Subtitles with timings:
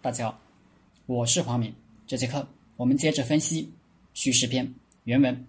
[0.00, 0.40] 大家好，
[1.06, 1.74] 我是华明。
[2.06, 3.68] 这节课我们接着分析
[4.14, 5.44] 虚实篇原文：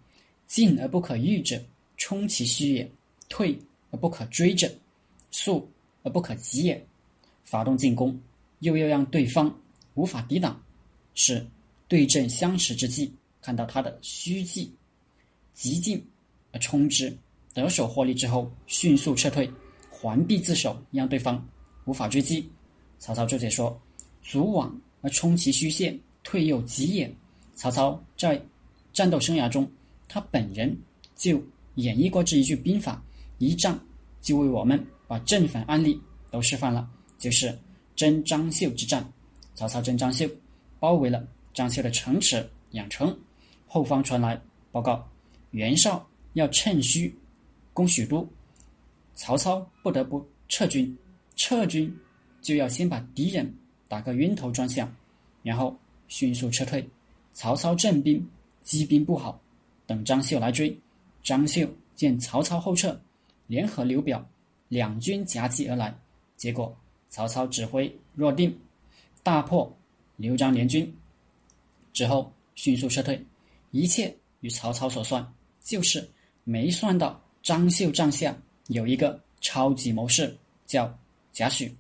[0.48, 1.64] 进而不可御者，
[1.98, 2.84] 冲其虚也；
[3.30, 3.56] 退
[3.92, 4.68] 而不可追者，
[5.30, 5.70] 速
[6.02, 6.84] 而不可及也。
[7.44, 8.20] 发动进攻，
[8.60, 9.56] 又要让对方
[9.94, 10.60] 无法抵挡，
[11.14, 11.46] 是
[11.88, 13.14] 对阵相持之际，
[13.44, 14.74] 看到他的虚迹，
[15.54, 16.04] 急进
[16.52, 17.16] 而冲之，
[17.54, 19.48] 得手获利之后，迅速撤退，
[19.92, 21.48] 环臂自守，让对方
[21.86, 22.50] 无法追击。
[22.98, 23.80] 曹操注解说。
[24.22, 27.14] 阻往而冲其虚线，退又急也。
[27.56, 28.42] 曹操在
[28.94, 29.70] 战斗生涯中，
[30.08, 30.76] 他本人
[31.16, 31.42] 就
[31.76, 33.04] 演绎过这一句兵法，
[33.38, 33.80] 一仗
[34.22, 36.00] 就为我们把正反案例
[36.32, 37.58] 都示范了，就是
[37.96, 39.06] 征张绣之战。
[39.56, 40.30] 曹操征张绣，
[40.80, 43.18] 包围了张绣的城池养城，
[43.68, 45.06] 后方传来报告，
[45.52, 47.14] 袁绍要趁虚
[47.74, 48.26] 攻许都，
[49.16, 50.98] 曹操不得不撤军，
[51.36, 51.94] 撤军
[52.42, 53.54] 就要先把敌人。
[53.90, 54.90] 打个晕头转向，
[55.44, 56.88] 然后迅速撤退。
[57.34, 58.26] 曹操阵兵
[58.62, 59.38] 机兵不好，
[59.86, 60.78] 等张绣来追。
[61.24, 62.98] 张绣见曹操后撤，
[63.48, 64.26] 联合刘表
[64.70, 65.94] 两军夹击而来，
[66.38, 66.76] 结果
[67.10, 68.58] 曹操指挥若定，
[69.24, 69.76] 大破
[70.16, 70.92] 刘张联军
[71.92, 73.22] 之后迅速撤退。
[73.72, 75.26] 一切与曹操所算，
[75.62, 76.08] 就是
[76.44, 78.36] 没算到张绣帐下
[78.68, 80.96] 有一个超级谋士叫
[81.34, 81.72] 贾诩。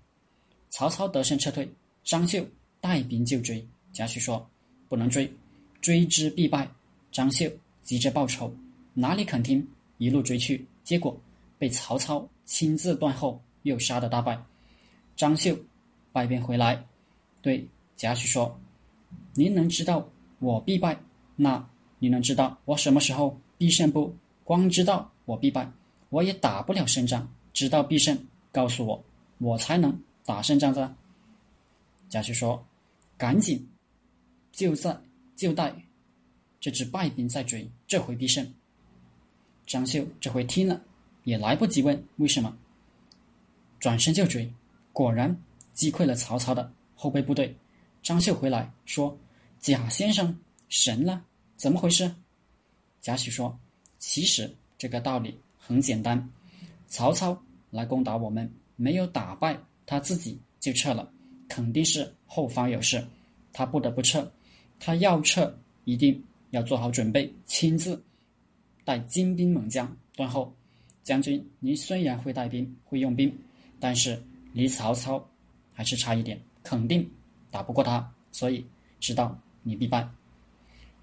[0.69, 1.67] 曹操得胜撤退。
[2.03, 2.45] 张绣
[2.81, 4.49] 带兵就追，贾诩说
[4.89, 5.31] ：“不能追，
[5.81, 6.67] 追之必败。”
[7.11, 7.51] 张绣
[7.83, 8.53] 急着报仇，
[8.93, 11.19] 哪里肯听，一路追去，结果
[11.57, 14.39] 被曹操亲自断后，又杀得大败。
[15.15, 15.57] 张绣
[16.11, 16.83] 败兵回来，
[17.41, 18.59] 对贾诩说
[19.33, 20.07] ：“您能知道
[20.39, 20.97] 我必败，
[21.35, 24.15] 那你能知道我什么时候必胜不？
[24.43, 25.69] 光知道我必败，
[26.09, 27.27] 我也打不了胜仗。
[27.53, 28.17] 知道必胜，
[28.51, 29.03] 告诉我，
[29.39, 30.87] 我才能打胜仗子。”
[32.09, 32.65] 贾诩说
[33.17, 33.69] ：“赶紧，
[34.51, 34.99] 就在
[35.35, 35.73] 就待
[36.59, 38.51] 这支败兵再追，这回必胜。”
[39.67, 40.81] 张绣这回听了，
[41.23, 42.57] 也来不及问为什么，
[43.79, 44.51] 转身就追，
[44.91, 45.39] 果然
[45.75, 47.55] 击溃了曹操的后备部队。
[48.01, 49.15] 张绣回来说
[49.61, 50.35] ：“贾先生
[50.69, 51.23] 神了，
[51.55, 52.11] 怎么回事？”
[52.99, 53.55] 贾诩说
[53.99, 56.27] ：“其实这个道理很简单，
[56.87, 57.39] 曹操
[57.69, 61.13] 来攻打我们，没有打败他自己就撤了。”
[61.49, 63.05] 肯定是后方有事，
[63.51, 64.31] 他不得不撤。
[64.79, 68.01] 他要撤，一定要做好准备，亲自
[68.85, 70.53] 带精兵猛将断后。
[71.03, 73.35] 将军，您虽然会带兵，会用兵，
[73.79, 74.21] 但是
[74.53, 75.27] 离曹操
[75.73, 77.09] 还是差一点，肯定
[77.49, 78.09] 打不过他。
[78.31, 78.63] 所以
[78.99, 80.07] 知道你必败。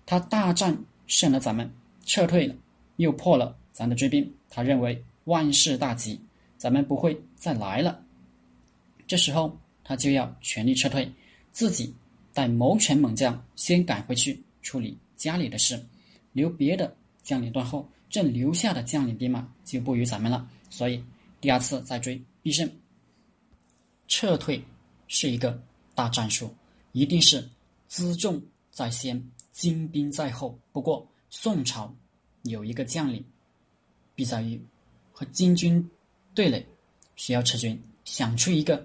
[0.06, 1.68] 他大战胜了咱们，
[2.04, 2.54] 撤退了，
[2.96, 4.32] 又破了咱的追兵。
[4.48, 6.20] 他认为万事大吉，
[6.56, 8.00] 咱们不会再来了。
[9.08, 9.58] 这时候。
[9.88, 11.08] 他就要全力撤退，
[11.52, 11.94] 自己
[12.34, 15.80] 带谋臣猛将先赶回去处理家里的事，
[16.32, 16.92] 留别的
[17.22, 17.88] 将领断后。
[18.10, 21.00] 这留下的将领兵马就不与咱们了，所以
[21.40, 22.68] 第二次再追必胜。
[24.08, 24.60] 撤退
[25.06, 25.62] 是一个
[25.94, 26.52] 大战术，
[26.90, 27.48] 一定是
[27.88, 28.42] 辎重
[28.72, 29.22] 在先，
[29.52, 30.58] 精兵在后。
[30.72, 31.94] 不过宋朝
[32.42, 33.24] 有一个将领，
[34.16, 34.60] 必在于
[35.12, 35.88] 和金军
[36.34, 36.66] 对垒，
[37.14, 38.84] 需要撤军，想出一个。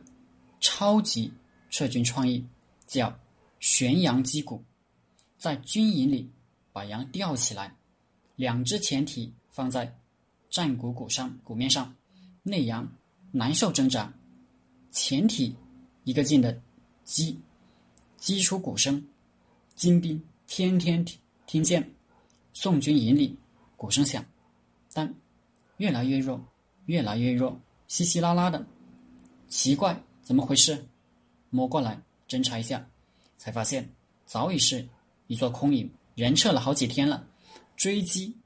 [0.62, 1.34] 超级
[1.70, 2.46] 撤军创意
[2.88, 3.14] 叫
[3.60, 4.64] 悬羊击鼓，
[5.38, 6.30] 在军营里
[6.72, 7.76] 把羊吊起来，
[8.36, 9.94] 两只前蹄放在
[10.50, 11.94] 战鼓鼓上鼓面上，
[12.44, 12.88] 内羊
[13.32, 14.14] 难受挣扎，
[14.92, 15.56] 前蹄
[16.04, 16.62] 一个劲的
[17.04, 17.38] 击，
[18.18, 19.04] 击出鼓声，
[19.76, 21.90] 金兵天天听听见
[22.54, 23.36] 宋军营里
[23.76, 24.24] 鼓声响，
[24.94, 25.12] 但
[25.78, 26.40] 越来越弱，
[26.86, 28.64] 越来越弱，稀稀拉拉的，
[29.48, 30.00] 奇怪。
[30.24, 30.88] 怎么回事？
[31.50, 32.90] 摸过来侦查一下，
[33.38, 33.94] 才发现
[34.26, 34.88] 早已是
[35.28, 37.28] 一座空营，人撤了好几天了。
[37.76, 38.38] 追击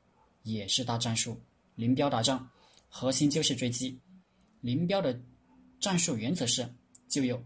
[0.44, 1.40] 也是大战术，
[1.76, 2.50] 林彪打仗
[2.90, 4.00] 核心就是追击。
[4.62, 5.20] 林彪的
[5.80, 6.68] 战术原则是
[7.08, 7.44] 就有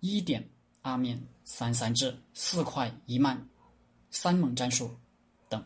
[0.00, 0.48] 一点
[0.80, 3.46] 二面三三制四快一慢
[4.10, 4.90] 三猛战术
[5.48, 5.62] 等。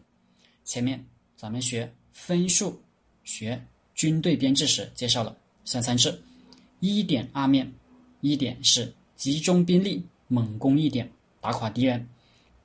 [0.64, 2.82] 前面咱们学分数
[3.22, 3.64] 学
[3.94, 6.20] 军队编制时介绍了三三制，
[6.80, 7.72] 一点二面。
[8.28, 11.08] 一点是集中兵力猛攻一点，
[11.40, 12.00] 打垮敌人；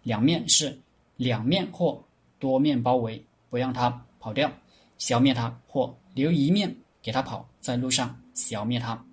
[0.02, 0.76] 两面是
[1.18, 2.04] 两面或
[2.40, 4.52] 多面包围，不让他跑掉，
[4.98, 9.06] 消灭他或留一面给他跑，在路上消灭他。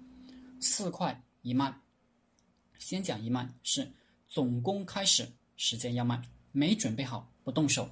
[0.59, 1.79] 四快一慢，
[2.79, 3.87] 先讲一慢是
[4.27, 6.23] 总攻开始时间要慢，
[6.53, 7.89] 没准备好不动手。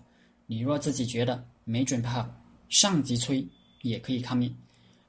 [0.46, 2.26] 你若自己觉得没准备好，
[2.70, 3.46] 上级催
[3.82, 4.56] 也可以抗命。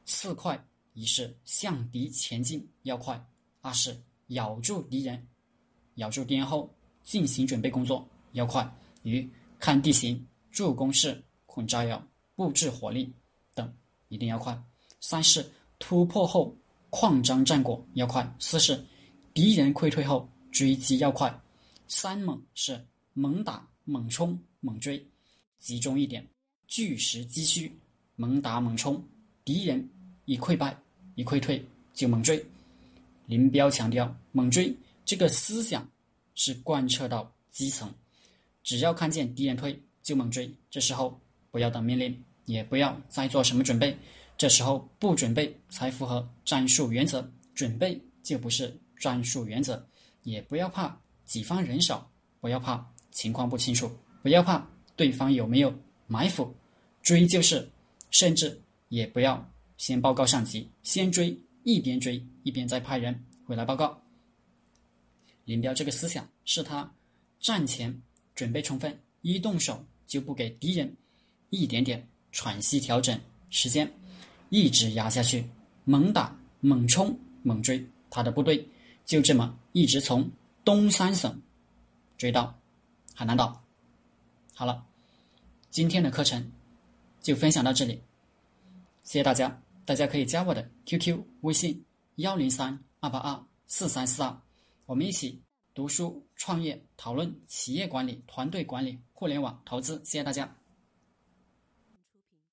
[0.06, 0.62] 四快。
[1.00, 3.24] 一是向敌前进要快，
[3.68, 5.28] 二是咬住敌人
[5.96, 6.74] 咬住敌人后
[7.04, 8.66] 进行准备工作要快，
[9.04, 9.30] 与
[9.60, 12.02] 看地形、筑工事、捆炸药、
[12.34, 13.12] 布置火力
[13.54, 13.70] 等
[14.08, 14.58] 一定要快。
[15.02, 15.46] 三是
[15.80, 16.56] 突破后
[16.90, 18.34] 扩张战果要快。
[18.40, 18.82] 四是
[19.34, 21.38] 敌人溃退后追击要快。
[21.90, 22.82] 三猛是
[23.12, 25.06] 猛打、猛冲、猛追，
[25.60, 26.26] 集中一点，
[26.68, 27.70] 据实击虚，
[28.16, 29.06] 猛打猛冲，
[29.44, 29.90] 敌人
[30.24, 30.78] 一溃败、
[31.16, 31.62] 一溃退
[31.94, 32.42] 就猛追。
[33.28, 34.76] 林彪强调，猛追
[35.06, 35.88] 这个思想
[36.34, 37.94] 是贯彻到基层，
[38.64, 40.52] 只要看见敌人退就猛追。
[40.70, 41.20] 这时候
[41.52, 43.96] 不要等命令，也不要再做什么准备。
[44.38, 49.86] 这时候不准备才符合战术原则，准备就不是战术原则。
[50.24, 52.10] 也不要怕己方人少，
[52.40, 53.92] 不要怕情况不清楚，
[54.22, 54.66] 不要怕
[54.96, 55.74] 对方有没有
[56.06, 56.54] 埋伏，
[57.02, 57.70] 追就是，
[58.12, 64.02] 甚至也不要先报告上级，先追，一边追一边再派人回来报告。
[65.44, 66.90] 林彪这个思想是他
[67.42, 68.02] 战前
[68.34, 70.96] 准备充分，一动手就不给敌人
[71.50, 73.20] 一点点喘息调整
[73.50, 73.92] 时间。
[74.48, 75.46] 一直压下去，
[75.84, 78.66] 猛打、猛冲、猛追，他的部队
[79.06, 80.32] 就这么一直从
[80.64, 81.42] 东三省
[82.18, 82.58] 追到
[83.14, 83.62] 海南岛。
[84.54, 84.86] 好了，
[85.70, 86.50] 今天的课程
[87.22, 88.02] 就分享到这里，
[89.04, 89.62] 谢谢大家。
[89.88, 91.82] 大家可以加我的 QQ 微信
[92.16, 94.38] 幺零三二八二四三四二，
[94.86, 95.42] 我们一起
[95.74, 99.96] 读书、创业、讨论企业管理、团队管理、互联网投资。
[100.04, 100.54] 谢谢大家。